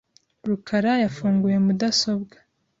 rukara 0.47 0.91
yafunguye 1.03 1.57
mudasobwa. 1.65 2.35